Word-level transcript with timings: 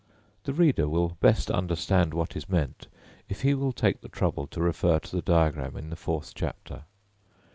The 0.45 0.53
reader 0.53 0.89
will 0.89 1.09
best 1.19 1.51
understand 1.51 2.15
what 2.15 2.35
is 2.35 2.49
meant, 2.49 2.87
if 3.29 3.43
he 3.43 3.53
will 3.53 3.71
take 3.71 4.01
the 4.01 4.09
trouble 4.09 4.47
to 4.47 4.59
refer 4.59 4.97
to 4.97 5.15
the 5.15 5.21
diagram 5.21 5.77
in 5.77 5.91
the 5.91 5.95
fourth 5.95 6.33
chapter. 6.33 6.85